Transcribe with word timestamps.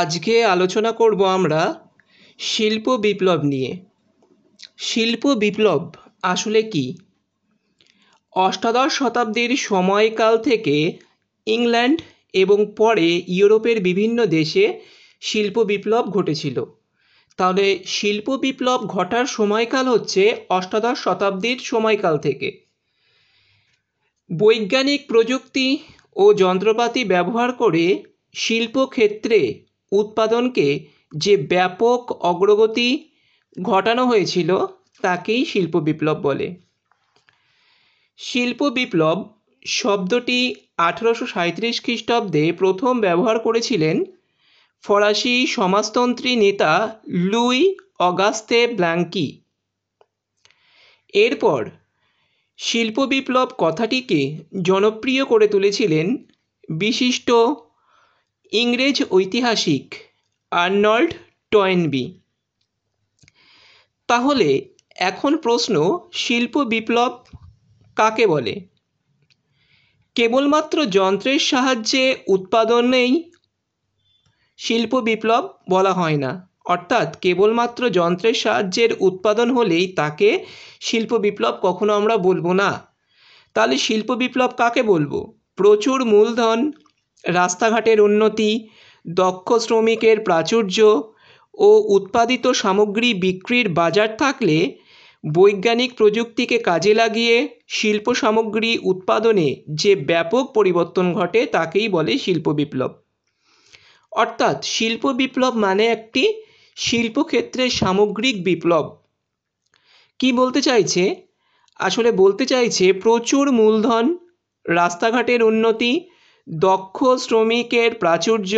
আজকে 0.00 0.44
আলোচনা 0.44 0.92
করব 0.92 1.24
আমরা 1.24 1.84
শিল্প 2.38 2.96
বিপ্লব 2.96 3.42
নিয়ে। 3.42 3.70
শিল্প 4.78 5.26
বিপ্লব 5.34 5.82
আসলে 6.22 6.62
কি? 6.62 6.98
অষ্টাদশ 8.36 8.92
শতাব্দীর 8.92 9.56
সময়কাল 9.56 10.38
থেকে 10.38 10.98
ইংল্যান্ড 11.46 12.02
এবং 12.32 12.74
পরে 12.76 13.22
ইউরোপের 13.28 13.80
বিভিন্ন 13.80 14.26
দেশে 14.26 14.80
শিল্প 15.20 15.58
বিপ্লব 15.62 16.04
ঘটেছিল। 16.10 16.64
তাহলে 17.36 17.78
শিল্প 17.86 18.36
বিপ্লব 18.36 18.80
ঘটার 18.86 19.26
সময়কাল 19.26 19.88
হচ্ছে 19.88 20.22
অষ্টাদশ 20.48 20.96
শতাব্দীর 21.02 21.58
সময়কাল 21.58 22.18
থেকে। 22.18 22.48
বৈজ্ঞানিক 24.30 25.00
প্রযুক্তি 25.08 25.78
ও 26.16 26.34
যন্ত্রপাতি 26.34 27.04
ব্যবহার 27.04 27.52
করে 27.52 28.04
শিল্পক্ষেত্রে 28.34 29.71
উৎপাদনকে 29.92 30.68
যে 31.14 31.34
ব্যাপক 31.36 32.00
অগ্রগতি 32.22 32.88
ঘটানো 33.62 34.02
হয়েছিল, 34.06 34.50
তাকেই 35.02 35.42
শিল্প 35.44 35.74
বিপ্লব 35.76 36.18
বলে। 36.20 36.48
শিল্প 38.18 38.60
বিপ্লব 38.68 39.18
শব্দটি 39.66 40.40
আঠেরোশো 40.78 41.26
সাঁইত্রিশ 41.26 41.76
খ্রিস্টাব্দে 41.82 42.44
প্রথম 42.52 42.92
ব্যবহার 43.00 43.36
করেছিলেন 43.38 43.96
ফরাসি 44.84 45.46
সমাজতন্ত্রী 45.46 46.36
নেতা 46.36 46.72
লুই 47.08 47.58
অগাস্তে 47.98 48.58
ব্ল্যাঙ্কি। 48.66 49.28
এরপর 51.14 51.60
শিল্প 52.58 52.96
বিপ্লব 53.04 53.48
কথাটিকে 53.58 54.20
জনপ্রিয় 54.62 55.24
করে 55.24 55.46
তুলেছিলেন 55.48 56.06
বিশিষ্ট 56.68 57.28
ইংরেজ 58.52 59.02
ঐতিহাসিক 59.10 59.94
আর্নল্ড 60.50 61.14
টয়েনবি। 61.50 62.20
তাহলে 64.06 64.68
এখন 64.96 65.36
প্রশ্ন, 65.36 65.98
শিল্প 66.12 66.58
বিপ্লব 66.58 67.24
কাকে 67.96 68.26
বলে? 68.26 68.68
কেবলমাত্র 70.14 70.86
যন্ত্রের 70.86 71.38
সাহায্যে 71.38 72.16
উৎপাদনেই 72.26 73.32
শিল্প 74.56 75.00
বিপ্লব 75.00 75.48
বলা 75.70 75.92
হয় 75.92 76.16
না। 76.16 76.48
অর্থাৎ 76.64 77.20
কেবলমাত্র 77.20 77.90
যন্ত্রের 77.90 78.34
সাহায্যের 78.34 78.90
উৎপাদন 79.00 79.50
হলেই 79.50 79.92
তাকে 79.92 80.44
শিল্প 80.80 81.12
বিপ্লব 81.14 81.58
কখনো 81.62 81.92
আমরা 81.92 82.16
বলব 82.16 82.52
না। 82.52 82.86
তাহলে 83.54 83.78
শিল্প 83.78 84.10
বিপ্লব 84.12 84.50
কাকে 84.50 84.82
বলব? 84.82 85.38
প্রচুর 85.56 86.04
মূলধন 86.04 86.72
রাস্তাঘাটের 87.24 88.00
উন্নতি, 88.00 88.68
দক্ষ 89.06 89.52
শ্রমিকের 89.58 90.20
প্রাচুর্য 90.20 90.78
ও 91.54 91.82
উৎপাদিত 91.88 92.46
সামগ্রী 92.46 93.14
বিক্রির 93.14 93.68
বাজার 93.68 94.16
থাকলে 94.16 94.78
বৈজ্ঞানিক 95.24 95.94
প্রযুক্তিকে 95.94 96.58
কাজে 96.58 96.94
লাগিয়ে 96.94 97.48
শিল্প 97.68 98.14
সামগ্রী 98.14 98.78
উৎপাদনে 98.82 99.56
যে 99.68 99.96
ব্যাপক 99.96 100.52
পরিবর্তন 100.54 101.12
ঘটে 101.12 101.46
তাকেই 101.46 101.88
বলে 101.88 102.18
শিল্প 102.18 102.48
বিপ্লব। 102.48 102.92
অর্থাৎ 104.12 104.64
শিল্প 104.64 105.12
বিপ্লব 105.12 105.56
মানে 105.56 105.86
একটি 105.86 106.42
শিল্পক্ষেত্রের 106.76 107.70
সামগ্রিক 107.70 108.44
বিপ্লব। 108.44 108.96
কি 110.18 110.32
বলতে 110.32 110.60
চাইছে? 110.62 111.14
আসলে 111.80 112.12
বলতে 112.12 112.46
চাইছে 112.46 112.92
প্রচুর 112.92 113.52
মূলধন, 113.52 114.18
রাস্তাঘাটের 114.68 115.42
উন্নতি 115.42 116.08
দক্ষ 116.48 117.04
শ্রমিকের 117.04 117.94
প্রাচুর্য 117.94 118.52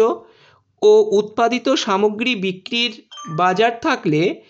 ও 0.82 1.08
উৎপাদিত 1.12 1.68
সামগ্রী 1.68 2.34
বিক্রির 2.34 3.02
বাজার 3.28 3.80
থাকলে 3.80 4.42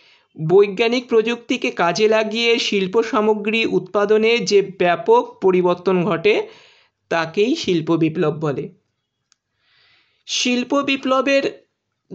বৈজ্ঞানিক 0.49 1.09
প্রযুক্তিকে 1.09 1.71
কাজে 1.71 2.09
লাগিয়ে 2.09 2.59
শিল্প 2.59 3.03
সামগ্রী 3.03 3.67
উৎপাদনে 3.67 4.39
যে 4.39 4.63
ব্যাপক 4.79 5.39
পরিবর্তন 5.43 6.05
ঘটে, 6.05 6.49
তাকেই 7.09 7.55
শিল্প 7.57 7.91
বিপ্লব 7.91 8.35
বলে। 8.35 8.69
শিল্প 10.27 10.75
বিপ্লবের 10.75 11.67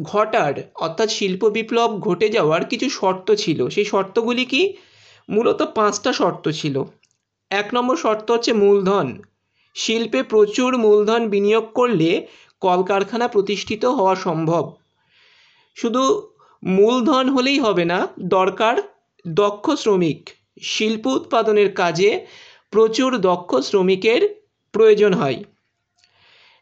ঘটার, 0.02 0.54
অর্থাৎ 0.76 1.10
শিল্প 1.10 1.46
বিপ্লব 1.46 2.00
ঘটে 2.00 2.30
যাওয়ার 2.30 2.66
কিছু 2.66 2.90
শর্ত 2.90 3.32
ছিল। 3.32 3.68
সেই 3.68 3.86
শর্তগুলি 3.86 4.46
কি? 4.46 4.78
মূলত 5.30 5.62
পাঁচটা 5.62 6.14
শর্ত 6.14 6.50
ছিল। 6.50 6.84
এক 7.50 7.70
নম্বর 7.74 7.96
শর্ত 7.96 8.32
হচ্ছে 8.32 8.54
মূলধন। 8.54 9.22
শিল্পে 9.74 10.24
প্রচুর 10.24 10.78
মূলধন 10.78 11.30
বিনিয়োগ 11.30 11.72
করলে 11.74 12.28
কলকারখানা 12.60 13.28
প্রতিষ্ঠিত 13.28 13.86
হওয়া 13.86 14.16
সম্ভব। 14.16 14.76
শুধু 15.76 16.28
মূলধন 16.64 17.30
হলেই 17.30 17.60
হবে 17.60 17.86
না, 17.86 18.08
দরকার 18.20 18.76
দক্ষ 19.28 19.72
শ্রমিক। 19.72 20.30
শিল্প 20.62 21.08
উৎপাদনের 21.08 21.74
কাজে 21.74 22.28
প্রচুর 22.72 23.18
দক্ষ 23.18 23.56
শ্রমিকের 23.56 24.44
প্রয়োজন 24.72 25.14
হয়। 25.14 25.44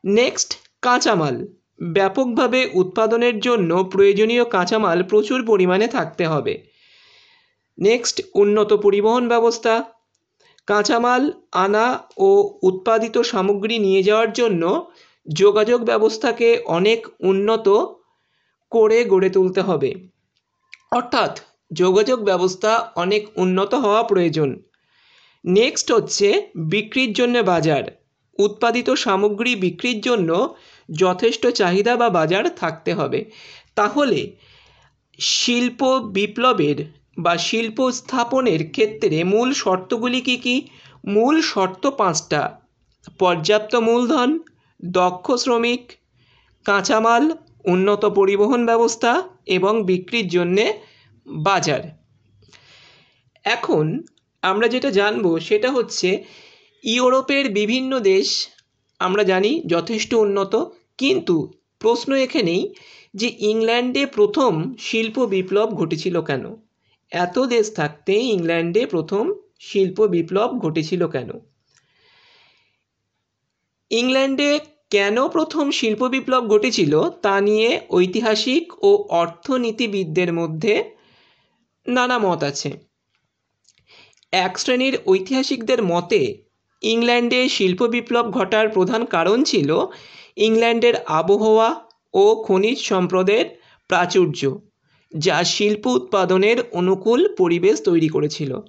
নেক্সট, 0.05 0.53
কাঁচামাল। 0.81 1.47
ব্যাপকভাবে 1.81 2.69
উৎপাদনের 2.73 3.39
জন্য 3.39 3.89
প্রয়োজনীয় 3.91 4.45
কাঁচামাল 4.45 5.03
প্রচুর 5.03 5.45
পরিমাণে 5.45 5.87
থাকতে 5.87 6.27
হবে। 6.27 6.63
নেক্সট, 7.79 8.21
উন্নত 8.33 8.73
পরিবহন 8.73 9.27
ব্যবস্থা। 9.27 9.83
কাঁচামাল, 10.67 11.31
আনা 11.51 12.03
ও 12.17 12.59
উৎপাদিত 12.61 13.17
সামগ্রী 13.17 13.79
নিয়ে 13.79 14.03
যাওয়ার 14.03 14.33
জন্য 14.33 14.91
যোগাযোগ 15.29 15.81
ব্যবস্থাকে 15.81 16.59
অনেক 16.65 17.07
উন্নত 17.19 17.69
করে 18.69 19.05
গড়ে 19.05 19.29
তুলতে 19.29 19.61
হবে। 19.61 19.95
অর্থাৎ, 20.91 21.39
যোগাযোগ 21.73 22.23
ব্যবস্থা 22.23 22.91
অনেক 22.95 23.27
উন্নত 23.35 23.73
হওয়া 23.73 24.03
প্রয়োজন। 24.03 24.63
নেক্সট 25.45 25.91
হচ্ছে 25.91 26.51
বিক্রির 26.55 27.13
জন্য 27.13 27.39
বাজার। 27.39 27.83
উৎপাদিত 28.39 28.89
সামগ্রী 28.89 29.55
বিক্রির 29.55 30.01
জন্য 30.01 30.55
যথেষ্ট 30.95 31.47
চাহিদা 31.47 31.95
বা 31.95 32.09
বাজার 32.09 32.55
থাকতে 32.55 32.93
হবে। 32.93 33.31
তাহলে, 33.75 34.31
শিল্প 35.19 35.99
বিপ্লবের 35.99 36.96
বা 37.17 37.37
শিল্প 37.37 37.91
স্থাপনের 37.91 38.71
ক্ষেত্রে 38.71 39.23
মূল 39.23 39.53
শর্তগুলি 39.53 40.21
কী 40.21 40.37
কী? 40.37 40.67
মূল 41.05 41.41
শর্ত 41.41 41.87
পাঁচটা। 41.87 42.59
পর্যাপ্ত 43.19 43.75
মূলধন, 43.75 44.39
দক্ষ 44.85 45.31
শ্রমিক, 45.31 45.91
কাঁচামাল, 46.65 47.31
উন্নত 47.65 48.05
পরিবহন 48.05 48.65
ব্যবস্থা 48.65 49.29
এবং 49.45 49.83
বিক্রির 49.83 50.27
জন্যে 50.27 50.73
বাজার। 51.27 51.79
এখন 53.45 54.03
আমরা 54.41 54.67
যেটা 54.67 54.89
জানব 54.91 55.39
সেটা 55.39 55.71
হচ্ছে, 55.71 56.23
ইউরোপের 56.83 57.49
বিভিন্ন 57.49 57.99
দেশ 57.99 58.47
আমরা 58.99 59.23
জানি 59.23 59.61
যথেষ্ট 59.65 60.13
উন্নত, 60.13 60.53
কিন্তু 60.97 61.53
প্রশ্ন 61.79 62.13
এখানেই 62.13 62.73
যে 63.13 63.27
ইংল্যান্ডে 63.39 64.05
প্রথম 64.05 64.73
শিল্প 64.79 65.25
বিপ্লব 65.25 65.69
ঘটেছিল 65.75 66.21
কেন? 66.21 66.66
এত 67.11 67.39
দেশ 67.39 67.73
থাকতে 67.73 68.13
ইংল্যান্ডে 68.13 68.85
প্রথম 68.85 69.33
শিল্প 69.59 70.01
বিপ্লব 70.01 70.59
ঘটেছিল 70.59 71.07
কেন? 71.07 71.29
ইংল্যান্ডে 73.91 74.59
কেন 74.89 75.27
প্রথম 75.27 75.71
শিল্প 75.71 76.03
বিপ্লব 76.03 76.47
ঘটেছিল 76.47 77.09
তা 77.09 77.41
নিয়ে 77.41 77.81
ঐতিহাসিক 77.89 78.83
ও 78.83 79.07
অর্থনীতিবিদদের 79.09 80.33
মধ্যে 80.33 80.83
নানা 81.87 82.17
মত 82.17 82.43
আছে। 82.43 82.71
এক 84.31 84.59
শ্রেণির 84.59 84.97
ঐতিহাসিকদের 85.07 85.83
মতে, 85.83 86.43
ইংল্যান্ডে 86.81 87.49
শিল্প 87.49 87.83
বিপ্লব 87.83 88.31
ঘটার 88.31 88.69
প্রধান 88.69 89.05
কারণ 89.05 89.43
ছিল 89.43 89.85
ইংল্যান্ডের 90.35 90.95
আবহাওয়া 90.95 91.89
ও 92.13 92.43
খনিজ 92.47 92.77
সম্পদের 92.77 93.45
প্রাচুর্য। 93.87 94.66
যা 95.11 95.43
শিল্প 95.43 95.87
উৎপাদনের 95.87 96.57
অনুকূল 96.71 97.33
পরিবেশ 97.37 97.81
তৈরি 97.81 98.07
করেছিল। 98.07 98.59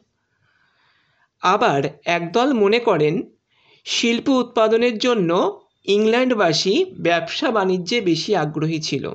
আবার 1.42 1.82
একদল 2.04 2.52
মনে 2.52 2.78
করেন, 2.78 3.22
শিল্প 3.84 4.28
উৎপাদনের 4.28 4.98
জন্য 4.98 5.60
ইংল্যান্ডবাসী 5.84 6.84
ব্যবসা 6.98 7.50
বাণিজ্যে 7.50 8.00
বেশি 8.00 8.36
আগ্রহী 8.36 8.80
ছিল। 8.80 9.14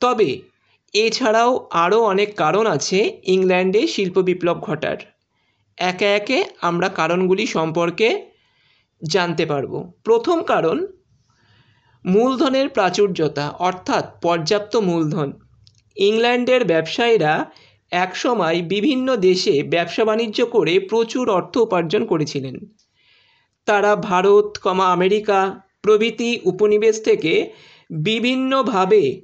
তবে 0.00 0.40
এছাড়াও 0.94 1.68
আরও 1.70 2.02
অনেক 2.02 2.36
কারণ 2.36 2.66
আছে 2.66 3.20
ইংল্যান্ডে 3.24 3.86
শিল্প 3.86 4.18
বিপ্লব 4.18 4.60
ঘটার। 4.60 4.96
একে 5.78 6.04
একে 6.04 6.44
আমরা 6.60 6.88
কারণগুলি 6.88 7.46
সম্পর্কে 7.46 8.30
জানতে 9.04 9.46
পারব। 9.46 9.92
প্রথম 10.04 10.42
কারণ 10.42 10.86
মূলধনের 12.06 12.68
প্রাচুর্যতা, 12.68 13.48
অর্থাৎ 13.48 14.04
পর্যাপ্ত 14.22 14.76
মূলধন। 14.76 15.32
ইংল্যান্ডের 15.96 16.64
ব্যবসায়ীরা 16.64 17.50
একসময় 17.90 18.62
বিভিন্ন 18.62 19.16
দেশে 19.16 19.62
ব্যবসা 19.62 20.04
বাণিজ্য 20.04 20.46
করে 20.46 20.80
প্রচুর 20.80 21.30
অর্থ 21.30 21.56
উপার্জন 21.56 22.06
করেছিলেন। 22.06 22.56
তারা 23.66 23.96
ভারত, 23.96 24.58
কমা 24.58 24.86
আমেরিকা 24.92 25.60
প্রভৃতি 25.82 26.40
উপনিবেশ 26.44 27.04
থেকে 27.04 27.52
বিভিন্নভাবে 27.90 29.20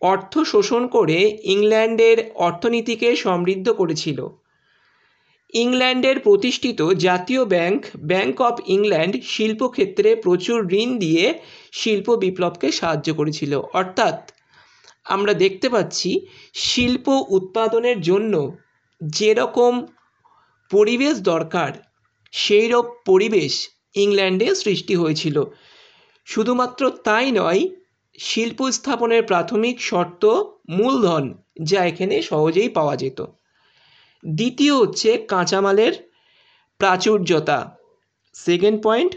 অর্থ 0.00 0.38
শোষণ 0.38 0.86
করে 0.86 1.38
ইংল্যান্ডের 1.44 2.18
অর্থনীতিকে 2.34 3.16
সমৃদ্ধ 3.16 3.70
করেছিল। 3.70 4.28
ইংল্যান্ডের 5.62 6.16
প্রতিষ্ঠিত 6.20 6.80
জাতীয় 7.06 7.42
ব্যাংক 7.44 7.80
ব্যাংক 8.06 8.36
অফ 8.40 8.56
ইংল্যান্ড 8.66 9.14
শিল্পক্ষেত্রে 9.24 10.10
প্রচুর 10.16 10.58
ঋণ 10.72 10.90
দিয়ে 10.98 11.24
শিল্প 11.72 12.06
বিপ্লবকে 12.14 12.68
সাহায্য 12.72 13.08
করেছিল। 13.14 13.52
অর্থাৎ 13.72 14.18
আমরা 15.06 15.32
দেখতে 15.34 15.66
পাচ্ছি 15.68 16.10
শিল্প 16.54 17.06
উৎপাদনের 17.28 17.98
জন্য 18.00 18.34
যেরকম 19.00 19.72
পরিবেশ 20.70 21.14
দরকার 21.22 21.72
সেই 22.32 22.68
রকম 22.68 22.94
পরিবেশ 23.06 23.52
ইংল্যান্ডে 23.94 24.48
সৃষ্টি 24.54 24.94
হয়েছিল। 24.94 25.36
শুধুমাত্র 26.26 26.82
তাই 27.04 27.28
নয়, 27.30 27.62
শিল্প 28.18 28.58
স্থাপনের 28.70 29.22
প্রাথমিক 29.22 29.76
শর্ত 29.80 30.22
মূলধন, 30.70 31.24
যা 31.62 31.80
এখানে 31.84 32.16
সহজেই 32.22 32.68
পাওয়া 32.68 32.96
যেত। 32.96 33.20
দ্বিতীয় 34.26 34.76
হচ্ছে 34.76 35.18
কাঁচামালের 35.18 36.10
প্রাচুর্যতা। 36.78 37.76
সেকেন্ড 38.34 38.82
পয়েন্ট 38.82 39.16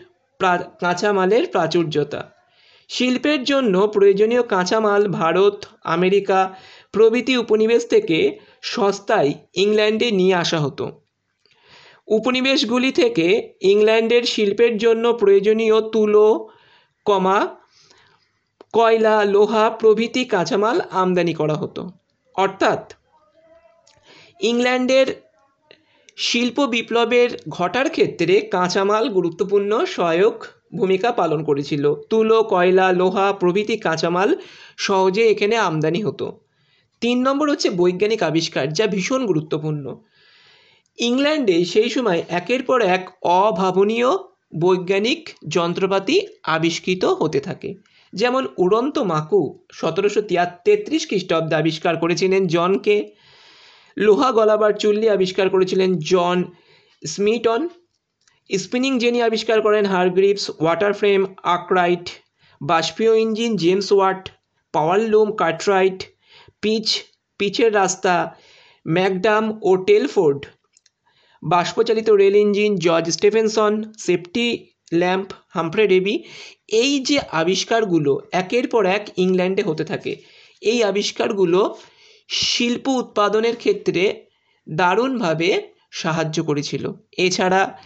কাঁচামালের 0.80 1.48
প্রাচুর্যতা। 1.48 2.32
শিল্পের 2.88 3.44
জন্য 3.44 3.88
প্রয়োজনীয় 3.88 4.44
কাঁচামাল 4.44 5.08
ভারত, 5.08 5.66
আমেরিকা 5.84 6.56
প্রভৃতি 6.92 7.38
উপনিবেশ 7.38 7.88
থেকে 7.88 8.40
সস্তায় 8.62 9.34
ইংল্যান্ডে 9.54 10.12
নিয়ে 10.12 10.36
আসা 10.36 10.60
হতো। 10.60 11.02
উপনিবেশগুলি 12.08 12.92
থেকে 12.92 13.54
ইংল্যান্ডের 13.62 14.24
শিল্পের 14.24 14.78
জন্য 14.78 15.14
প্রয়োজনীয় 15.14 15.90
তুলো, 15.90 16.50
কমা, 17.06 17.48
কয়লা, 18.74 19.26
লোহা 19.26 19.70
প্রভৃতি 19.70 20.26
কাঁচামাল 20.26 20.82
আমদানি 20.92 21.34
করা 21.34 21.54
হতো। 21.54 21.90
অর্থাৎ 22.36 22.94
ইংল্যান্ডের 24.40 25.08
শিল্প 26.18 26.66
বিপ্লবের 26.66 27.30
ঘটার 27.50 27.90
ক্ষেত্রে 27.90 28.42
কাঁচামাল 28.42 29.10
গুরুত্বপূর্ণ 29.10 29.86
সহায়ক 29.86 30.46
ভূমিকা 30.74 31.12
পালন 31.12 31.44
করেছিল। 31.44 31.94
তুলো, 32.10 32.44
কয়লা, 32.44 32.92
লোহা 32.92 33.34
প্রভৃতি 33.34 33.78
কাঁচামাল 33.78 34.36
সহজে 34.78 35.24
এখানে 35.28 35.56
আমদানি 35.58 36.04
হতো। 36.04 36.42
তিন 37.02 37.18
নম্বর 37.22 37.50
হচ্ছে 37.50 37.70
বৈজ্ঞানিক 37.70 38.24
আবিষ্কার, 38.24 38.74
যা 38.74 38.88
ভীষণ 38.88 39.26
গুরুত্বপূর্ণ। 39.26 39.86
ইংল্যান্ডে 40.98 41.66
সেই 41.66 41.90
সময় 41.90 42.24
একের 42.30 42.64
পর 42.64 42.82
এক 42.82 43.04
অভাবনীয় 43.24 44.12
বৈজ্ঞানিক 44.60 45.30
যন্ত্রপাতি 45.48 46.28
আবিষ্কৃত 46.44 47.06
হতে 47.06 47.40
থাকে। 47.40 47.74
যেমন 48.14 48.48
উড়ন্ত 48.58 48.98
মাকু 49.00 49.60
সতেরোশো 49.72 50.22
তেত্রিশ 50.66 51.08
খ্রিস্টাব্দে 51.08 51.56
আবিষ্কার 51.56 51.98
করেছিলেন 51.98 52.48
জনকে 52.48 52.96
লোহা 53.98 54.30
গলাবার 54.32 54.74
চুল্লি 54.82 55.08
আবিষ্কার 55.10 55.48
করেছিলেন 55.50 55.90
জন 56.12 56.38
স্মিটন। 57.04 57.62
স্পিনিং 58.50 58.94
জেনি 59.00 59.20
আবিষ্কার 59.22 59.58
করেন 59.62 59.84
Hargreaves 59.86 60.46
water 60.62 60.94
frame 60.94 61.22
Arkwright 61.58 62.06
বাষ্পীয় 62.62 63.14
engine, 63.24 63.52
James 63.64 63.90
Watt, 63.92 64.22
power 64.74 65.00
loom, 65.12 65.28
Cartwright, 65.42 66.00
pitch, 66.62 66.88
পিচের 67.40 67.72
রাস্তা, 67.74 68.16
ম্যাকডাম 68.86 69.44
ও 69.62 69.72
Telford. 69.90 70.42
বাষ্পচালিত 71.44 72.10
rail 72.22 72.36
engine, 72.36 72.72
George 72.86 73.06
Stephenson, 73.18 73.74
safety 73.98 74.48
lamp, 74.94 75.28
Humphry 75.56 75.86
Davy. 75.88 76.16
এই 76.82 76.92
যে 77.00 77.18
আবিষ্কারগুলো 77.42 78.12
একের 78.32 78.66
পর 78.68 78.84
এক 78.98 79.04
ইংল্যান্ডে 79.24 79.64
হতে 79.70 79.84
থাকে, 79.84 80.14
এই 80.62 80.80
আবিষ্কারগুলো 80.84 81.60
শিল্প 82.30 82.88
উৎপাদনের 82.88 83.56
ক্ষেত্রে 83.56 84.26
দারুণভাবে 84.70 85.74
সাহায্য 85.92 86.44
করেছিল। 86.44 86.92
এছাড়া 87.18 87.82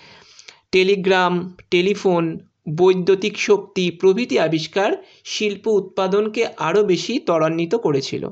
টেলিগ্রাম, 0.71 1.55
টেলিফোন, 1.71 2.39
বৈদ্যুতিক 2.75 3.37
শক্তি 3.37 3.91
প্রভৃতি 3.91 4.39
আবিষ্কার 4.39 4.91
শিল্প 5.23 5.67
উৎপাদনকে 5.67 6.45
আরও 6.57 6.83
বেশি 6.83 7.19
ত্বরান্বিত 7.19 7.75
করেছিল। 7.75 8.29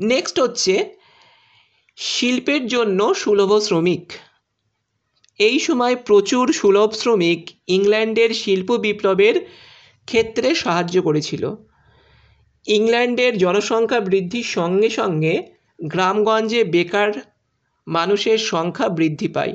নেক্সট 0.00 0.40
হচ্ছে 0.40 0.94
শিল্পের 1.96 2.66
জন্য 2.66 3.14
সুলভ 3.14 3.58
শ্রমিক। 3.58 4.12
এই 5.38 5.58
সময় 5.58 5.96
প্রচুর 5.96 6.52
সুলভ 6.52 6.92
শ্রমিক 6.92 7.50
ইংল্যান্ডের 7.66 8.34
শিল্প 8.34 8.72
বিপ্লবের 8.76 9.46
ক্ষেত্রে 10.06 10.54
সাহায্য 10.54 11.02
করেছিল। 11.02 11.54
ইংল্যান্ডের 12.66 13.32
জনসংখ্যা 13.38 14.00
বৃদ্ধির 14.00 14.48
সঙ্গে 14.48 14.88
সঙ্গে 14.90 15.34
গ্রামগঞ্জে 15.78 16.60
বেকার 16.64 17.10
মানুষের 17.86 18.38
সংখ্যা 18.38 18.88
বৃদ্ধি 18.88 19.28
পায়। 19.28 19.54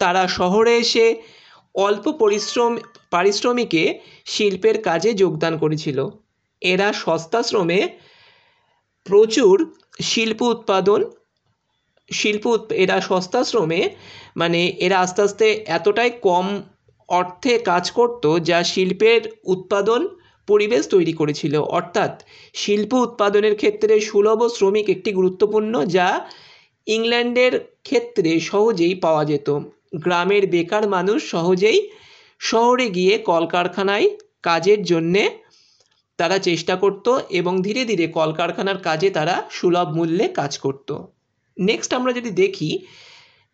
তারা 0.00 0.22
শহরে 0.28 0.72
এসে 0.76 1.06
অল্প 1.74 2.04
পরিশ্রম, 2.12 2.72
পারিশ্রমিকে 3.10 3.82
শিল্পের 4.24 4.76
কাজে 4.82 5.10
যোগদান 5.12 5.54
করেছিল। 5.58 5.98
এরা 6.62 6.88
সস্তা 6.92 7.40
শ্রমে 7.42 7.80
প্রচুর 9.06 9.54
শিল্প 10.02 10.40
উৎপাদন, 10.42 11.00
শিল্প 12.10 12.44
এরা 12.74 12.96
সস্তা 13.00 13.40
শ্রমে 13.44 13.80
মানে 14.36 14.60
এরা 14.78 14.96
আস্তে 15.00 15.20
আস্তে 15.22 15.46
এতটাই 15.66 16.10
কম 16.22 16.46
অর্থে 17.08 17.52
কাজ 17.58 17.84
করত 17.90 18.24
যা 18.40 18.58
শিল্পের 18.62 19.22
উৎপাদন 19.44 20.00
পরিবেশ 20.52 20.82
তৈরি 20.94 21.14
করেছিল। 21.20 21.54
অর্থাৎ 21.78 22.12
শিল্প 22.54 22.92
উৎপাদনের 23.06 23.54
ক্ষেত্রে 23.60 23.94
সুলভ 24.08 24.40
শ্রমিক 24.56 24.86
একটি 24.94 25.10
গুরুত্বপূর্ণ, 25.12 25.74
যা 25.96 26.08
ইংল্যান্ডের 26.86 27.54
ক্ষেত্রে 27.82 28.30
সহজেই 28.40 28.94
পাওয়া 28.94 29.24
যেত। 29.24 29.48
গ্রামের 30.04 30.44
বেকার 30.46 30.84
মানুষ 30.88 31.18
সহজেই 31.30 31.78
শহরে 32.40 32.86
গিয়ে 32.96 33.14
কলকারখানায় 33.30 34.06
কাজের 34.42 34.80
জন্যে 34.82 35.22
তারা 36.18 36.36
চেষ্টা 36.38 36.74
করত 36.76 37.06
এবং 37.30 37.54
ধীরে 37.62 37.82
ধীরে 37.84 38.06
কলকারখানার 38.18 38.78
কাজে 38.78 39.08
তারা 39.10 39.34
সুলভ 39.50 39.88
মূল্যে 39.96 40.26
কাজ 40.30 40.52
করত। 40.58 40.88
নেক্সট 41.56 41.90
আমরা 41.94 42.12
যদি 42.12 42.30
দেখি 42.42 42.70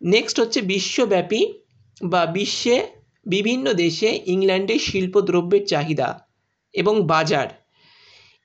নেক্সট 0.01 0.37
হচ্ছে 0.39 0.59
বিশ্বব্যাপী 0.73 1.41
বা 2.01 2.21
বিশ্বে 2.35 2.77
বিভিন্ন 3.25 3.65
দেশে 3.73 4.09
ইংল্যান্ডের 4.25 4.81
শিল্পদ্রব্যের 4.87 5.63
চাহিদা। 5.65 6.09
এবং 6.77 6.95
বাজার। 7.07 7.47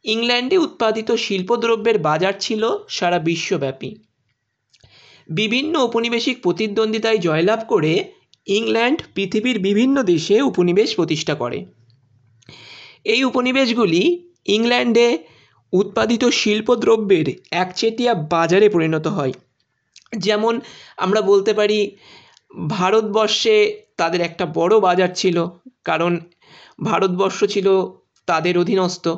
ইংল্যান্ডে 0.05 0.57
উৎপাদিত 0.59 1.09
শিল্পদ্রব্যের 1.25 1.99
বাজার 1.99 2.35
ছিল 2.41 2.63
সারা 2.89 3.19
বিশ্বব্যাপী। 3.19 3.91
বিভিন্ন 5.29 5.75
ঔপনিবেশিক 5.79 6.37
প্রতিদ্বন্দ্বিতায় 6.43 7.19
জয়লাভ 7.19 7.61
করে 7.69 7.93
ইংল্যান্ড 8.47 8.99
পৃথিবীর 9.15 9.59
বিভিন্ন 9.59 9.97
দেশে 10.03 10.37
উপনিবেশ 10.43 10.89
প্রতিষ্ঠা 10.97 11.35
করে। 11.35 11.59
এই 13.05 13.21
উপনিবেশগুলি 13.25 14.03
ইংল্যান্ডে 14.47 15.09
উৎপাদিত 15.73 16.23
শিল্পদ্রব্যের 16.25 17.29
একচেটিয়া 17.51 18.13
বাজারে 18.15 18.69
পরিণত 18.69 19.07
হয়। 19.07 19.35
যেমন 20.19 20.55
আমরা 20.97 21.21
বলতে 21.21 21.53
পারি, 21.55 21.79
ভারতবর্ষে 22.69 23.57
তাদের 23.97 24.21
একটা 24.21 24.45
বড় 24.55 24.75
বাজার 24.81 25.11
ছিল, 25.15 25.37
কারণ 25.85 26.13
ভারতবর্ষ 26.83 27.39
ছিল 27.45 27.69
তাদের 28.27 28.59
অধীনস্থ। 28.59 29.09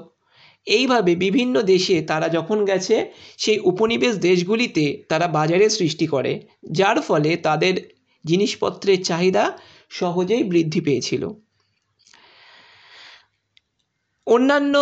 এইভাবে 0.66 1.14
বিভিন্ন 1.14 1.62
দেশে 1.62 2.02
তারা 2.02 2.28
যখন 2.28 2.64
গেছে, 2.64 3.12
সেই 3.38 3.58
উপনিবেশ 3.58 4.14
দেশগুলিতে 4.16 5.04
তারা 5.08 5.26
বাজারের 5.28 5.70
সৃষ্টি 5.70 6.06
করে, 6.06 6.32
যার 6.70 7.00
ফলে 7.00 7.37
তাদের 7.37 7.75
জিনিসপত্রের 8.25 9.04
চাহিদা 9.04 9.58
সহজেই 9.90 10.42
বৃদ্ধি 10.42 10.80
পেয়েছিল। 10.80 11.28
অন্যান্য 14.26 14.75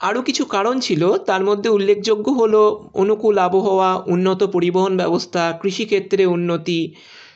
আরও 0.00 0.22
কিছু 0.22 0.44
কারণ 0.44 0.80
ছিল, 0.80 1.02
তার 1.18 1.44
মধ্যে 1.44 1.68
উল্লেখযোগ্য 1.70 2.30
হলো 2.30 2.90
অনুকূল 2.94 3.38
আবহাওয়া, 3.38 4.02
উন্নত 4.06 4.44
পরিবহন 4.44 4.96
ব্যবস্থা, 4.96 5.58
কৃষিক্ষেত্রে 5.62 6.26
উন্নতি, 6.26 6.94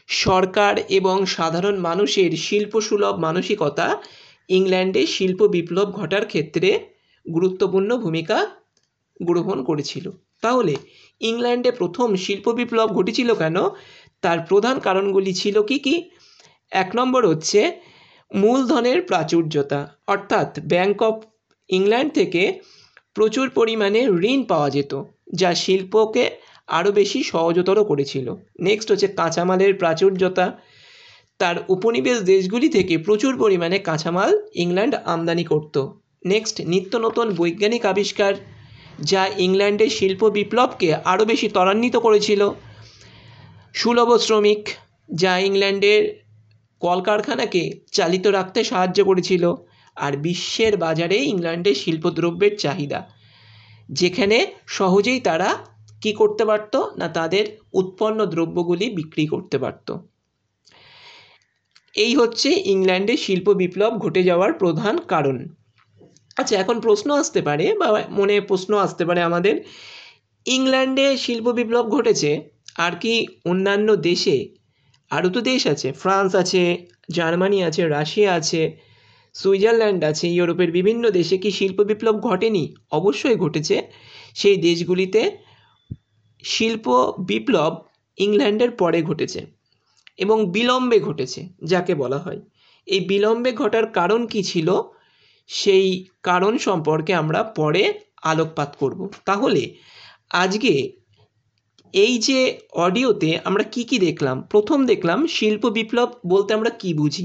সরকার 0.09 0.75
এবং 0.89 1.27
সাধারণ 1.27 1.79
মানুষের 1.79 2.31
শিল্পসুলভ 2.37 3.15
মানসিকতা 3.19 4.01
ইংল্যান্ডে 4.49 5.07
শিল্প 5.07 5.41
বিপ্লব 5.47 5.91
ঘটার 5.91 6.27
ক্ষেত্রে 6.27 6.81
গুরুত্বপূর্ণ 7.27 7.97
ভূমিকা 7.97 8.47
গ্রহণ 9.23 9.65
করেছিল। 9.65 10.11
তাহলে 10.43 10.75
ইংল্যান্ডে 11.21 11.71
প্রথম 11.71 12.17
শিল্প 12.17 12.49
বিপ্লব 12.49 12.89
ঘটেছিল 12.93 13.35
কেন? 13.35 13.57
তার 14.23 14.39
প্রধান 14.41 14.79
কারণগুলি 14.79 15.35
ছিল 15.35 15.63
কি 15.63 15.79
কি? 15.79 16.11
এক 16.71 16.91
নম্বর 16.97 17.29
হচ্ছে 17.29 17.81
মূলধনের 18.35 19.03
প্রাচুর্যতা। 19.03 19.97
অর্থাৎ 20.07 20.61
ব্যাঙ্ক 20.61 21.03
অফ 21.03 21.25
ইংল্যান্ড 21.69 22.13
থেকে 22.13 22.61
প্রচুর 23.15 23.51
পরিমাণে 23.51 24.01
ঋণ 24.07 24.45
পাওয়া 24.45 24.71
যেত, 24.71 25.03
যা 25.35 25.55
শিল্পকে 25.55 26.31
আরও 26.67 26.93
বেশি 26.93 27.23
সহজতর 27.23 27.85
করেছিল। 27.85 28.35
নেক্সট 28.61 28.91
হচ্ছে 28.93 29.07
কাঁচামালের 29.07 29.75
প্রাচুর্যতা। 29.75 30.59
তার 31.41 31.57
উপনিবেশ 31.69 32.19
দেশগুলি 32.23 32.69
থেকে 32.69 32.99
প্রচুর 32.99 33.33
পরিমাণে 33.39 33.79
কাঁচামাল 33.79 34.31
ইংল্যান্ড 34.55 34.95
আমদানি 35.05 35.45
করত। 35.45 35.77
নেক্সট 36.27 36.57
নিত্য 36.67 36.93
নতুন 36.99 37.27
বৈজ্ঞানিক 37.35 37.83
আবিষ্কার, 37.87 38.33
যা 39.01 39.23
ইংল্যান্ডের 39.39 39.91
শিল্প 39.91 40.23
বিপ্লবকে 40.29 40.89
আরও 40.95 41.25
বেশি 41.25 41.49
ত্বরান্বিত 41.49 41.97
করেছিল। 41.97 42.43
সুলভ 43.75 44.11
শ্রমিক, 44.17 44.63
যা 45.09 45.33
ইংল্যান্ডের 45.39 46.03
কলকারখানাকে 46.83 47.63
চালিত 47.93 48.27
রাখতে 48.27 48.65
সাহায্য 48.65 48.99
করেছিল, 49.05 49.45
আর 49.97 50.13
বিশ্বের 50.17 50.77
বাজারে 50.77 51.17
ইংল্যান্ডের 51.25 51.75
শিল্পদ্রব্যের 51.75 52.55
চাহিদা, 52.57 53.01
যেখানে 53.89 54.39
সহজেই 54.67 55.21
তারা 55.21 55.49
কি 56.03 56.13
করতে 56.13 56.45
পারতো 56.45 56.79
না 56.99 57.09
তাদের 57.09 57.45
উৎপন্ন 57.73 58.19
দ্রব্যগুলি 58.25 58.87
বিক্রি 58.91 59.27
করতে 59.27 59.59
পারতো। 59.59 59.93
এই 61.97 62.17
হচ্ছে 62.17 62.63
ইংল্যান্ডে 62.65 63.17
শিল্প 63.17 63.51
বিপ্লব 63.51 63.99
ঘটে 63.99 64.23
যাওয়ার 64.23 64.53
প্রধান 64.53 64.99
কারণ। 64.99 65.49
আচ্ছা 66.37 66.57
এখন 66.57 66.81
প্রশ্ন 66.81 67.15
আসতে 67.15 67.43
পারে 67.43 67.75
বা 67.75 68.05
মনে 68.11 68.41
প্রশ্ন 68.41 68.77
আসতে 68.77 69.05
পারে 69.05 69.23
আমাদের, 69.23 69.65
ইংল্যান্ডে 70.47 71.17
শিল্প 71.17 71.49
বিপ্লব 71.49 71.91
ঘটেছে 71.91 72.51
আর 72.77 72.93
কি 72.93 73.27
অন্যান্য 73.45 73.97
দেশে? 73.97 74.49
আরও 75.11 75.29
তো 75.29 75.41
দেশ 75.41 75.67
আছে, 75.67 75.93
ফ্রান্স 75.93 76.35
আছে, 76.35 76.87
জার্মানি 77.11 77.63
আছে, 77.63 77.89
রাশিয়া 77.89 78.35
আছে, 78.35 78.77
সুইজারল্যান্ড 79.35 80.05
আছে, 80.05 80.29
ইউরোপের 80.29 80.73
বিভিন্ন 80.73 81.11
দেশে 81.11 81.39
কি 81.39 81.51
শিল্প 81.51 81.81
বিপ্লব 81.81 82.21
ঘটেনি? 82.21 82.75
অবশ্যই 82.91 83.37
ঘটেছে। 83.37 83.83
সেই 84.35 84.57
দেশগুলিতে 84.57 85.37
শিল্প 86.45 87.15
বিপ্লব 87.19 87.85
ইংল্যান্ডের 88.17 88.71
পরে 88.71 89.03
ঘটেছে। 89.03 89.54
এবং 90.19 90.39
বিলম্বে 90.47 90.99
ঘটেছে, 91.01 91.41
যাকে 91.63 91.95
বলা 91.95 92.19
হয়। 92.19 92.41
এই 92.87 93.01
বিলম্বে 93.01 93.53
ঘটার 93.53 93.87
কারণ 93.91 94.21
কি 94.27 94.43
ছিল? 94.43 94.69
সেই 95.51 95.87
কারণ 96.23 96.53
সম্পর্কে 96.59 97.15
আমরা 97.15 97.41
পরে 97.57 97.83
আলোকপাত 98.23 98.71
করব। 98.79 99.01
তাহলে 99.25 99.63
আজকে 100.35 100.73
এই 101.95 102.19
যে 102.19 102.39
অডিওতে 102.77 103.31
আমরা 103.45 103.65
কি 103.65 103.85
কি 103.85 103.99
দেখলাম? 103.99 104.37
প্রথম 104.51 104.79
দেখলাম 104.87 105.27
শিল্প 105.27 105.67
বিপ্লব 105.67 106.09
বলতে 106.27 106.51
আমরা 106.55 106.71
কি 106.71 106.95
বুঝি? 106.95 107.25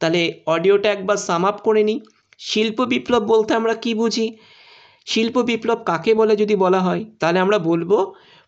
তাহলে 0.00 0.20
অডিওটা 0.46 0.88
একবার 0.92 1.16
সাম 1.16 1.44
আপ 1.44 1.56
করে 1.60 1.82
নিই। 1.82 2.00
শিল্প 2.38 2.78
বিপ্লব 2.84 3.22
বলতে 3.22 3.54
আমরা 3.54 3.74
কি 3.74 3.92
বুঝি? 3.94 4.26
শিল্প 5.06 5.36
বিপ্লব 5.42 5.78
কাকে 5.84 6.12
বলে 6.14 6.34
যদি 6.36 6.54
বলা 6.56 6.80
হয়? 6.80 7.04
তাহলে 7.20 7.38
আমরা 7.40 7.58
বলব 7.58 7.90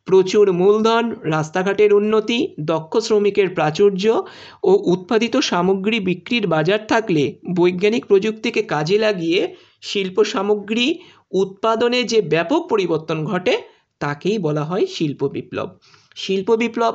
প্রচুর 0.05 0.53
মূলধন, 0.53 1.15
রাস্তাঘাটের 1.23 1.95
উন্নতি, 1.95 2.55
দক্ষ 2.61 2.99
শ্রমিকের 2.99 3.55
প্রাচুর্য 3.55 4.23
ও 4.63 4.73
উৎপাদিত 4.85 5.37
সামগ্রী 5.37 6.01
বিক্রির 6.01 6.47
বাজার 6.47 6.87
থাকলে 6.87 7.39
বৈজ্ঞানিক 7.57 8.07
প্রযুক্তিকে 8.07 8.63
কাজে 8.63 8.99
লাগিয়ে 8.99 9.57
শিল্প 9.81 10.25
সামগ্রী 10.25 10.99
উৎপাদনে 11.33 12.05
যে 12.05 12.23
ব্যাপক 12.23 12.69
পরিবর্তন 12.69 13.25
ঘটে, 13.25 13.59
তাকেই 14.01 14.39
বলা 14.39 14.65
হয় 14.65 14.87
শিল্প 14.87 15.29
বিপ্লব। 15.29 15.69
শিল্প 16.17 16.53
বিপ্লব 16.53 16.95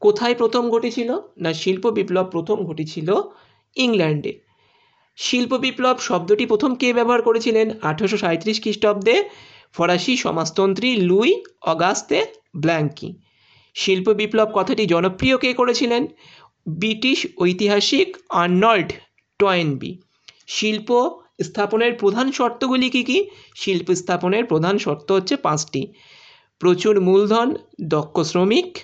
কোথায় 0.00 0.34
প্রথম 0.34 0.70
ঘটেছিল? 0.70 1.18
না, 1.38 1.52
শিল্প 1.52 1.86
বিপ্লব 1.86 2.24
প্রথম 2.24 2.56
ঘটেছিল 2.64 3.14
ইংল্যান্ডে। 3.76 4.40
শিল্প 5.16 5.54
বিপ্লব 5.54 5.98
শব্দটি 5.98 6.46
প্রথম 6.46 6.74
কে 6.74 6.92
ব্যবহার 6.92 7.22
করেছিলেন? 7.22 7.70
আঠেরোশো 7.82 8.16
সাঁত্রিশ 8.16 8.62
খ্রিস্টাব্দে 8.62 9.28
ফরাসি 9.74 10.16
সমাজতন্ত্রী 10.16 10.96
লুই 10.96 11.44
অগাস্তে 11.62 12.26
ব্ল্যাঙ্কি। 12.56 13.14
শিল্প 13.74 14.08
বিপ্লব 14.08 14.48
কথাটি 14.54 14.86
জনপ্রিয় 14.86 15.38
কে 15.38 15.52
করেছিলেন? 15.52 16.06
ব্রিটিশ 16.68 17.26
ঐতিহাসিক 17.38 18.16
আর্নল্ড 18.28 18.92
টয়েনবি। 19.38 19.98
শিল্প 20.46 20.88
স্থাপনের 21.42 21.92
প্রধান 21.92 22.32
শর্তগুলি 22.32 22.90
কী 22.90 23.02
কী? 23.02 23.30
শিল্প 23.54 23.94
স্থাপনের 23.94 24.44
প্রধান 24.44 24.78
শর্ত 24.78 25.12
হচ্ছে 25.12 25.36
পাঁচটি। 25.36 25.92
প্রচুর 26.58 27.00
মূলধন, 27.00 27.54
দক্ষ 27.82 28.20
শ্রমিক, 28.20 28.78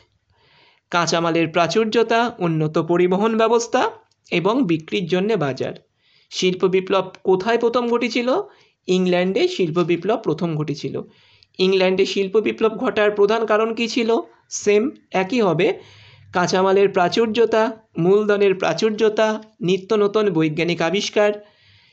কাঁচামালের 0.90 1.48
প্রাচুর্যতা, 1.48 2.36
উন্নত 2.38 2.78
পরিবহন 2.78 3.36
ব্যবস্থা 3.36 3.90
এবং 4.30 4.66
বিক্রির 4.66 5.06
জন্যে 5.06 5.36
বাজার। 5.36 5.72
শিল্প 6.30 6.64
বিপ্লব 6.64 7.10
কোথায় 7.24 7.58
প্রথম 7.58 7.88
ঘটেছিল? 7.88 8.28
ইংল্যান্ডে 8.86 9.48
শিল্প 9.48 9.78
বিপ্লব 9.78 10.18
প্রথম 10.18 10.56
ঘটেছিল। 10.56 11.02
ইংল্যান্ডে 11.58 12.06
শিল্প 12.06 12.36
বিপ্লব 12.36 12.76
ঘটার 12.76 13.10
প্রধান 13.10 13.46
কারণ 13.46 13.74
কী 13.74 13.88
ছিল? 13.88 14.16
সেম, 14.48 14.90
একই 15.10 15.40
হবে। 15.40 15.80
কাঁচামালের 16.32 16.88
প্রাচুর্যতা, 16.88 17.86
মূলধনের 17.98 18.54
প্রাচুর্যতা, 18.54 19.42
নিত্য 19.60 19.94
নতুন 19.94 20.30
বৈজ্ঞানিক 20.30 20.82
আবিষ্কার, 20.82 21.32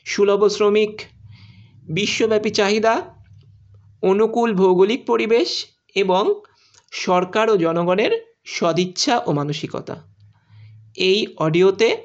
সুলভ 0.04 0.48
শ্রমিক, 0.48 1.02
বিশ্বব্যাপী 1.88 2.50
চাহিদা, 2.50 3.14
অনুকূল 4.02 4.54
ভৌগোলিক 4.54 5.06
পরিবেশ 5.06 5.66
এবং 5.94 6.40
সরকার 6.92 7.50
ও 7.50 7.56
জনগণের 7.56 8.40
সদিচ্ছা 8.44 9.22
ও 9.26 9.32
মানসিকতা। 9.32 10.14
এই 10.96 11.26
অডিওতে 11.38 11.96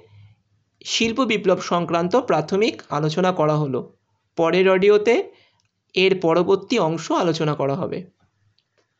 শিল্প 0.85 1.19
বিপ্লব 1.21 1.61
সংক্রান্ত 1.61 2.15
প্রাথমিক 2.15 2.81
আলোচনা 2.89 3.31
করা 3.31 3.55
হলো। 3.55 3.92
পরের 4.37 4.65
অডিওতে 4.69 5.15
এর 5.95 6.13
পরবর্তী 6.21 6.75
অংশ 6.79 7.05
আলোচনা 7.13 7.53
করা 7.55 7.75
হবে। 7.75 7.99